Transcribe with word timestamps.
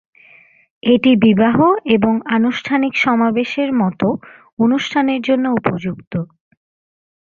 এটি 0.83 1.11
বিবাহ 1.25 1.57
এবং 1.95 2.13
আনুষ্ঠানিক 2.29 2.93
সমাবেশের 2.97 3.69
মতো 3.73 4.07
অনুষ্ঠানের 4.59 5.21
জন্য 5.21 5.45
উপযুক্ত। 5.59 6.13